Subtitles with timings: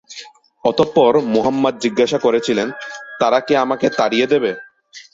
[0.63, 2.67] অতঃপর মুহাম্মাদ জিজ্ঞাসা করেছিলেন,
[3.19, 4.51] "তারা কি আমাকে তাড়িয়ে দেবে?"